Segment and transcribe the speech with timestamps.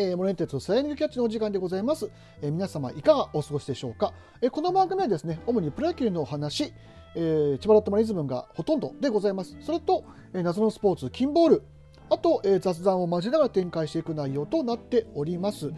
[0.00, 6.72] えー、モレンテツスライディングキャッチのお時間でございます、えー、皆様いかがお過ごしでしょうか、えー、この番組はですね主にプロ野球のお話、
[7.14, 9.58] えー、千葉ロッテマリズムがほとんどでございます。
[9.60, 11.62] それと、えー、謎のスポーツ金ボール
[12.08, 15.70] あと、えー、雑談を交えながら展開していく内容となっております、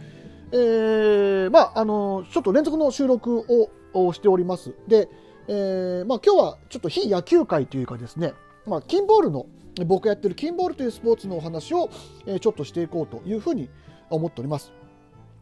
[0.53, 4.73] えー、まああのちょっと連続の収録をしております。
[4.87, 5.09] で、
[5.49, 8.33] えー、まあ今日はちょっと非野球界というかですね
[8.65, 9.45] まあ、金ボールの
[9.85, 11.89] 僕やってるキンボールというスポーツのお話を、
[12.25, 13.69] えちょっとしていこうというふうに
[14.09, 14.71] 思っております。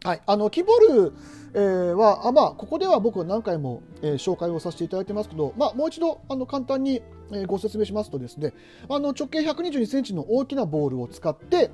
[0.03, 1.11] はい、あのキンボー
[1.53, 7.03] ル、はあ、まあ、ここでは僕は何回も、紹介をさせていただいてますけど、まあ、もう一度あの簡単に、
[7.47, 8.53] ご説明しますとですね
[8.89, 11.71] あの直径122センチの大きなボールを使って、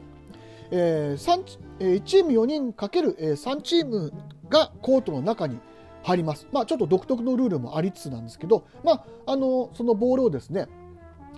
[0.70, 1.44] えー、
[1.80, 4.14] 1チーム4人かける3チーム
[4.50, 5.58] がコートの中に
[6.04, 10.68] 入ります、まあ、ちょっと独特のルールもありつつなんですけど、まあ、あのそのボールをですね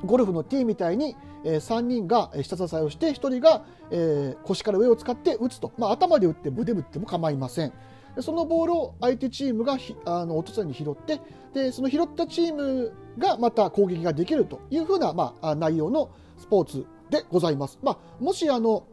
[0.05, 7.73] ゴルフのティーみたいに、えー、3人が下支えをして1人が、えー、腰から上を使って打つと、まあ、頭で打って腕打っても構いません。
[8.22, 11.22] そのボールを相手チームがあの落とさに拾って
[11.53, 18.86] でその拾ったチームがまた攻撃ができるというふうな、まあ、内容のスポーツでございます、まあ、もしあの、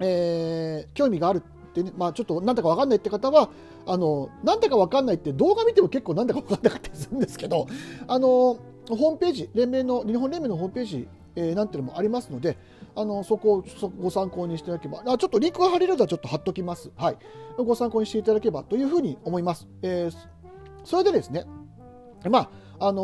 [0.00, 3.50] えー、興味があるってね、まあ、ちょっとなんだか分かんないって方は
[3.86, 7.66] あのなんだか分かんないって動画見ても結構なんだか分かんなかったりするんですけど
[8.06, 8.58] あの
[8.96, 12.56] ホームページ、連盟の、日本連盟のホームページ、えー、なんていうのもありますので、
[12.96, 13.64] あのそこを
[14.00, 16.90] ご参考にしていただけば、あちょっとリンクが貼れるのはちょっと貼っときます。
[16.96, 17.18] はい。
[17.56, 19.68] ご参考にしていただければというふうに思います。
[19.82, 20.16] えー、
[20.84, 21.44] それでですね、
[22.28, 23.02] まあ、あの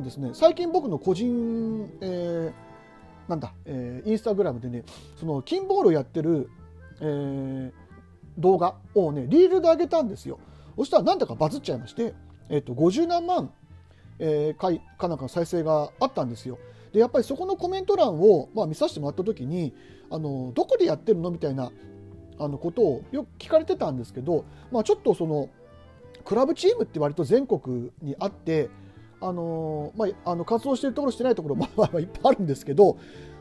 [0.00, 4.84] ー、ですね、最近僕の個人、えー、なんだ、えー、インスタグラムでね、
[5.18, 6.50] その、金ボールをやってる、
[7.00, 7.72] えー、
[8.38, 10.38] 動画をね、リールで上げたんですよ。
[10.76, 12.14] そしたらなんだかバズっちゃいまして、
[12.48, 13.52] えっ、ー、と、50何万
[14.18, 16.58] えー、回かなんか再生があったんですよ。
[16.92, 19.74] でやっぱりそこのコメント欄を、まあ、見させてもらった時に
[20.10, 21.30] あのどこでやってるの？
[21.30, 21.70] みたいな
[22.38, 25.48] あのことをよく聞かれてたんですけど、まあ、ちょっとその
[26.24, 28.68] クラブチームって割と全国にあって
[29.20, 32.98] あの、まあ、あの活動してるところしてないところ まあまあいっぱいあるんですけど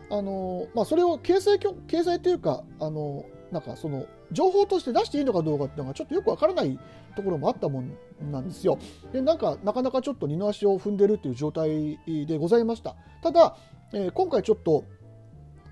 [0.09, 6.80] あの、まあ、それを掲載掲載というかあのなんかその情報として出していいのかどうかっていうのがちょっとよくわからない
[7.16, 7.91] ところもあったもん
[8.31, 8.78] なんですよ。
[9.12, 12.96] でなんかなかなかちょっと二の足を踏んでるという状態でございました。
[13.22, 13.56] ただ、
[13.94, 14.84] えー、今回ちょっと、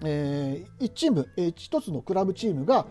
[0.03, 2.85] えー、1チーム、えー、1つのクラブチームが、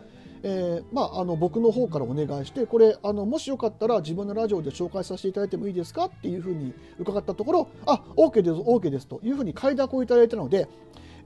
[0.44, 10.68] えーまあ、あの僕の方からお願いしてこれあのもしよかったら自分のラジオで紹介させていただいてもいいですかっていうふうに伺ったところあ OK です OK ですというふうに快諾をいただいたので、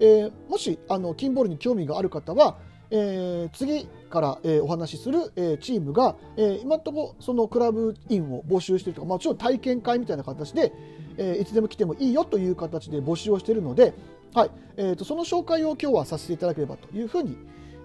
[0.01, 2.59] えー、もしあのキンボールに興味がある方は
[2.91, 10.73] えー、次から、えー、お話しする、えー、チームが、えー、今のところそのクラブ員を募集しているとか、まあ、もちろん体験会みたいな形で、
[11.17, 13.95] えー、いつでも来てもいいよという形で募集をしているので、
[14.35, 17.37] はいえーと、その紹介を今日はさせていただければというふうに、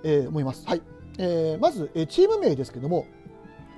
[0.03, 0.65] えー、思います。
[0.67, 0.81] はい
[1.17, 3.05] えー、まず、えー、チーム名ですけども、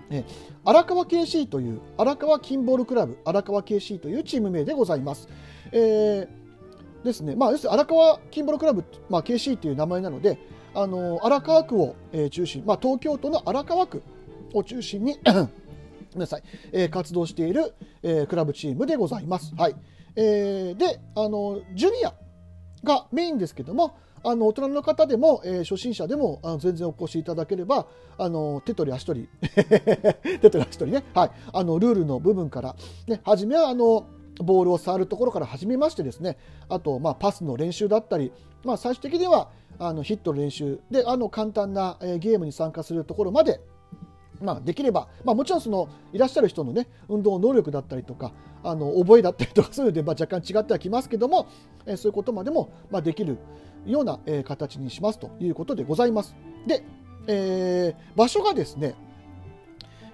[0.09, 0.23] えー、
[0.66, 5.28] 荒川 KC という荒川キンボールクラブ荒川 KC というチーム名でございます。
[5.72, 10.38] えー、ですね、まあ、要するに荒川キンボールクラブ、まあ、KC という名前なので、
[10.75, 14.03] あの荒川区を、えー、中心、まあ、東京都の荒川区
[14.53, 15.50] を中心に ごめん
[16.19, 19.53] なさい、えー、活動している、えー、クラブチームでございます。
[19.56, 19.75] はい。
[20.16, 22.13] えー、であのジュニア
[22.83, 29.29] がメインですけどもあの大人の方でも、えー、初心者でもあの全然お越しいただければあの手取り足取り
[30.39, 32.75] 手取り足取りね、はい、あのルールの部分から、
[33.07, 34.06] ね、初めはあの
[34.39, 36.38] ボールを触るところから始めましてですね
[36.69, 38.31] あと、まあ、パスの練習だったり、
[38.63, 39.49] まあ、最終的には
[39.79, 43.59] あのヒットの練習であの簡単な、ゲームに参加するところまで、
[44.41, 48.33] まあ、できれば、まあ、もちろんそのいらっしゃる人の、ね、運動能力だったりとか
[48.63, 51.47] あの覚えだったりとか そういうので、まあ、若干違ってはきますけども、
[51.85, 53.38] え、そういうことまでも、ま、できる
[53.85, 56.35] ような、え、形にしますということでございます。
[56.67, 56.83] で、
[57.27, 58.95] えー、場所がですね、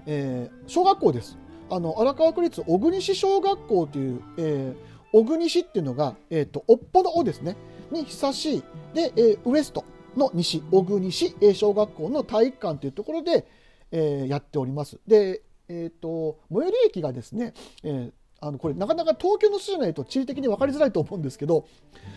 [0.05, 1.37] えー、小学校です。
[1.69, 4.75] あの荒川区立小国市小学校という、えー、
[5.11, 7.55] 小国市っていうのが、えーと、おっぽの「お」ですね。
[7.91, 8.63] に久しい。
[8.93, 9.83] で、えー、ウエスト
[10.15, 13.45] の西小国市小学校の体育館というところで、
[13.91, 14.99] えー、やっております。
[15.07, 18.11] で、えーと、最寄り駅がですね、えー
[18.41, 21.65] あのこれなかなか東京の人じゃないと地理的に分かりづらいと思うんですけど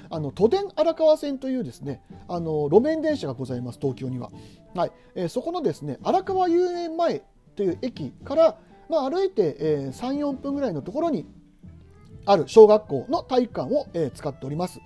[0.09, 4.31] あの都電荒川線というですねあの路面電車がございます東京には、
[4.75, 4.93] はい。
[5.15, 7.23] えー、そこのですね荒川遊園前
[7.57, 8.59] という駅から、
[8.89, 11.27] まあ、歩いて、えー、3、4分ぐらいのところに
[12.25, 14.81] ある小学校の体育館を、えー、使っております。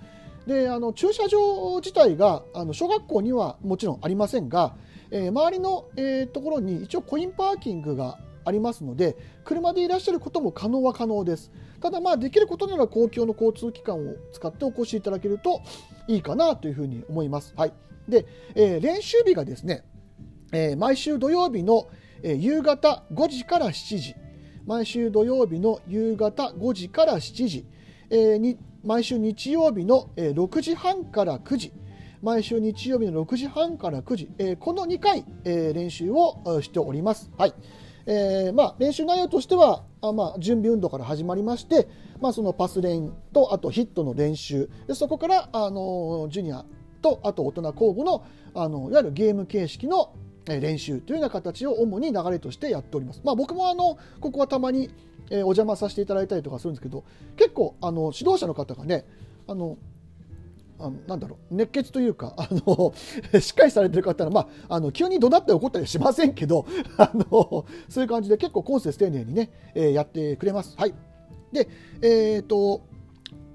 [0.47, 4.77] であの駐車場自体があの小学校にはもちろんありませんが、
[5.11, 11.51] えー、周りの、えー、ところに一応コインパーキングがありますので車でいらっしゃることも可能は可能です。
[11.81, 15.63] ただまあできることなら公共の交通機関を使ってお越しいただけると
[16.07, 17.73] いいかなというふうに思います、はい。
[18.09, 19.83] でえー、練習日がですね
[20.53, 21.89] えー、毎週土曜日の、
[22.23, 24.15] えー、夕方5時から7時。
[24.67, 27.67] 毎週土曜日の夕方5時から7時、
[28.11, 31.73] えー、に毎週日曜日の、えー、6時半から9時。
[32.23, 37.31] 毎週日曜日の6時半から9時、えー、この2回、えー、練習をしております。
[37.37, 37.55] はい。
[38.07, 41.89] えーまあ、練習内容としてはあ、まあ、準備運動から始まりまして、
[42.21, 44.71] まあ、そのパス練とあとヒットの練習。
[44.87, 46.65] でそこからあのジュニア
[47.03, 48.25] とあと大人交互の
[48.55, 50.15] あのいわゆるゲーム形式の
[50.47, 53.21] 練習というような形を主に流れとしてやっております。
[53.25, 54.91] まあ、僕もあのここはたまに、
[55.31, 57.03] お邪魔させていただいたりとかするんですけど
[57.37, 59.05] 結構あの指導者の方がね
[59.49, 59.77] あの
[60.79, 62.93] あのなんだろう熱血というかあの
[63.41, 66.67] しっかりされてる方は、まあ、あの急に怒鳴って怒ったりしませんけど
[66.99, 70.77] あのそういう感じで結構今節丁寧にね、えー、やってくれます。
[70.77, 70.95] はい、
[71.53, 71.69] で、
[72.03, 72.83] えーと、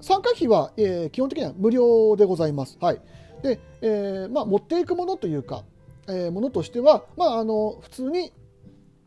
[0.00, 2.76] 参加費は、えー、基本的には無料でございます。
[2.80, 3.00] はい
[3.42, 5.64] でえーまあ、持っていくものというか、
[6.08, 8.32] え、ものとしては、まあ、あの普通に、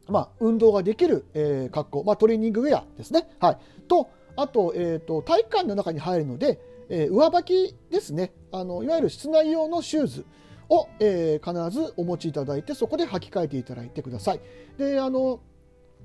[0.07, 3.27] まあ、運動ができる、えー、格好、まあ、トレーニングウェアですね。
[3.39, 3.57] はい、
[3.87, 6.59] とあと,、えーと、体育館の中に入るので、
[6.89, 10.25] えー、上履きですねあのいわゆる室内用のシューズ
[10.69, 14.39] を、えー、必ずお持ちいただいてそこで履き替えていただいてください。
[14.77, 15.39] であの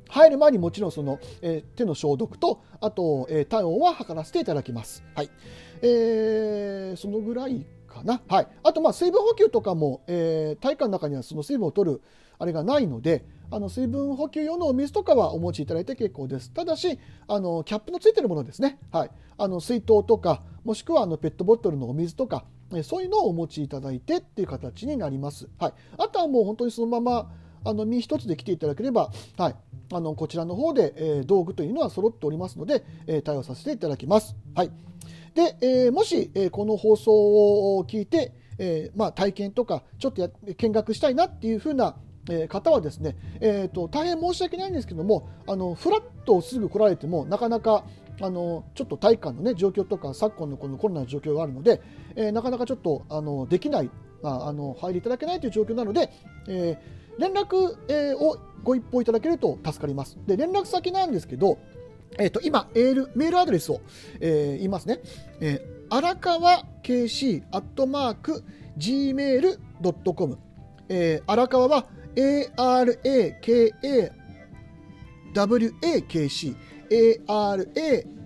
[0.08, 5.04] 入る前にもちろんその、えー、手の消毒とあと、えー、体温は測らせていただきます。
[5.14, 5.30] はい
[5.82, 7.64] えー、そのぐらい
[8.00, 8.22] かな。
[8.28, 12.02] はい、あとま水分補給とかも、えー、体育館の中にはその水分を取る
[12.38, 16.50] あれがないのであの水分補給用のお水とかはお持ちいただいて結構です。
[16.50, 16.98] ただし
[17.28, 18.78] あのキャップのついてるものですね。
[18.90, 22.44] はい、あの水筒とかもしくはあのペットボトルのお水とか
[22.82, 25.48] そういうのをお持ちいただいてっていう形になります。
[25.58, 27.30] はい、あとはもう本当にそのまま
[27.64, 29.56] あの身一つで来ていただければ、はい、
[29.92, 34.36] あのこちらの方で、えー、道具というのは揃っておりますので、えー、対応させていただきます。
[34.54, 34.70] はい
[35.34, 37.12] で、えー、もし、えー、この放送
[37.78, 41.96] を聞いて、えーまあ、体験とかちょっとや見学したいなっていうふうな
[42.28, 47.84] え方はですね、えーと、大変申し訳ないんですけどもあのフラッとすぐ来られてもなかなか
[48.20, 51.80] あのちょっと体育館の、ね、状況とか昨今のこのコロナの状況があるので、
[52.16, 53.90] えー、なかなかちょっとあのできない、
[54.22, 56.10] まあ、あの入りいただけないという状況なので、
[56.46, 60.18] えー、連絡、えー、をご一報いただけると助かります。
[60.26, 61.58] で連絡先なんですけど
[62.18, 63.80] えーと、今メール、メールアドレスを、
[64.20, 64.98] えー、言いますね。
[65.40, 68.42] えー、荒川 KC アットマーク
[68.78, 70.38] gmail.com、
[70.88, 71.86] えー、荒川は
[72.16, 74.14] ARAKAWAKC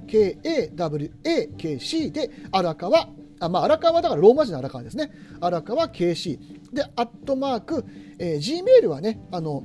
[0.08, 3.08] ARAKAWAKC で荒川
[3.40, 5.10] あ、まあ、荒川だからローマ字の荒川ですね。
[5.40, 6.38] 荒川 KC
[6.72, 7.84] で、アットマーク、
[8.18, 9.64] えー、Gmail はね、あの、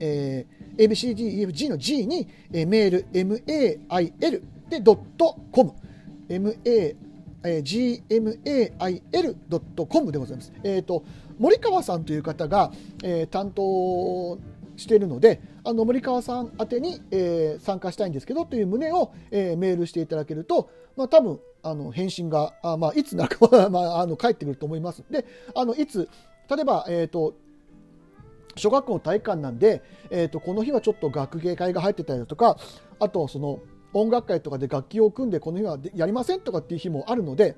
[0.00, 5.74] えー ABCDEFG の G に、えー、メール mail でドットコム
[6.28, 6.56] ma
[7.42, 8.42] gmail.com
[10.12, 10.52] でございます。
[10.62, 11.04] えっ、ー、と
[11.38, 12.70] 森川さんという方が、
[13.02, 14.38] えー、担当
[14.76, 25.02] しているのであの森川さん宛てに、えー、参加したいんですけどという旨を、えー、メールしていただけると、まあ、多分あの返信があ、まあ、いつなるか、 まあ、あの返ってくると思います。
[25.10, 25.24] で
[25.54, 26.10] あのいつ
[26.50, 27.34] 例えば、えーと
[28.56, 32.56] 小学校の体育館なんで、えーと、この日はちょっと学芸会が入ってたりだとか
[32.98, 33.60] あとその
[33.92, 37.56] 音楽会とかで楽器を組んでこの日はやりませんとかっていう日もあるので、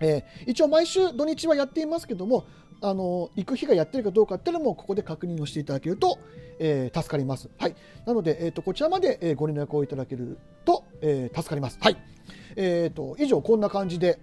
[0.00, 2.46] えー、一応毎週土日はやっていますけども
[2.80, 6.18] あの行く日がやってるかどうかっていうのもここで確認をしていただけると、
[6.58, 7.50] えー、助かります。
[7.58, 7.74] はい、
[8.06, 11.78] なので、えーと、こちらまで、えご連絡をいただけると、えー、助かります。
[11.80, 11.96] はい
[12.54, 14.20] えーと、以上こんな感じで、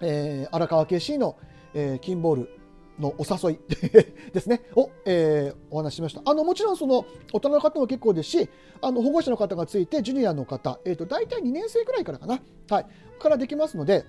[0.00, 1.36] えー、荒川 KC の、
[1.74, 2.59] えー、キンボール
[3.00, 3.58] のお誘い。
[4.32, 4.62] ですね。
[4.76, 6.22] を、えー、お話ししました。
[6.24, 8.48] あのもちろんその大人の方も結構ですし
[8.80, 12.86] あの保護者の方がついてジュニアの方、えーと、大体2年生くらいからかな、はい、
[13.18, 14.04] からできますので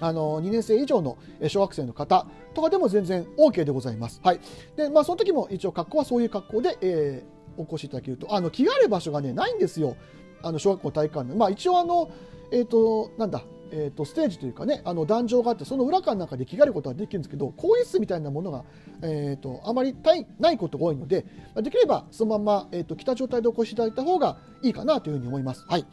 [0.00, 4.20] あの2年生以上の小学生の方とかでも全然 OK でございます。
[4.24, 4.40] はい。
[4.76, 8.34] でまあ、その時も一応格好はそういう格好で、えー、お越しいただけると。
[8.34, 9.96] あの着替える場所が、ね、ないんですよ。
[10.42, 12.10] あの小学校体育館で、まあ、一応あの、
[12.50, 18.64] えーとなんだえーと、ステージというかねあの壇上があってその裏側の中で着替えることはできるんですけど更衣室みたいなものが、
[19.02, 19.94] えーと、あまり
[20.38, 21.24] ないことが多いので
[21.56, 25.64] できればそのまま、えーと、着た状態でお越しいただいた方がいいかなというふうに思います。
[25.68, 25.86] はい、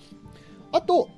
[0.71, 1.09] あと、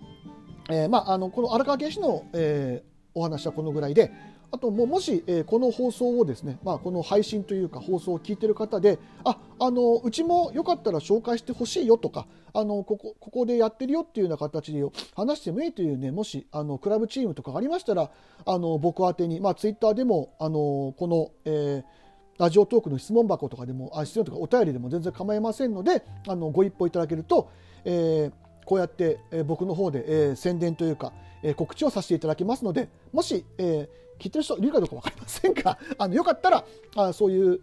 [0.69, 4.11] えーまあ、あのこの荒川圭司の、えー、お話はこのぐらいで
[4.51, 14.83] あとももし、えー、この放送をですね、まあ、この配信というか放送を聞いてる方でああのうちもよかったら紹介してほしいよとかあのここここでやってるよっていうような形で
[15.15, 18.09] 話してもいいというねもしあのクラブチームとかありましたら
[18.45, 21.99] あの僕宛てに、まあ、ツイッターでもあのこの、えー
[22.39, 27.51] ラジオトークの質問箱とかでもあ質問とかお便りでも全然構いませんのであのご一報いただけると、
[27.83, 28.31] えー、
[28.65, 31.11] こうやって、えー、僕の方で、えー、宣伝というか、
[31.43, 36.65] えー、告知をさせていただきますのでもし、えー、聞いてる人いるかどうか分かりませんが あのよかったら
[36.95, 37.61] あそういう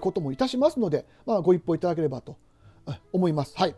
[0.00, 2.36] こともいたしますので、まあ、ご一報いただければと
[3.12, 3.56] 思います。
[3.56, 3.74] はい。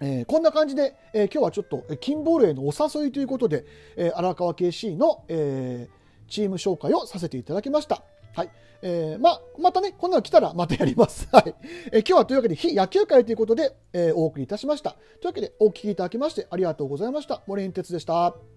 [0.00, 3.64] えーこんな感じで、えー今日はちょっと金ボールへのお誘いということで、
[3.96, 5.88] えー荒川 KC の、え
[6.28, 8.02] チーム紹介をさせていただきました。
[8.36, 8.50] はい。
[8.82, 11.26] えーまあ、またね、こんなの来たらまたやります。
[11.32, 11.54] はい。
[11.92, 14.90] えー今日はというわけで、非野球界ということで、えーお送りいたしました。
[14.92, 17.42] というわけで、お聴きいただきましてありがとうございました。
[17.46, 18.55] 森健哲でした。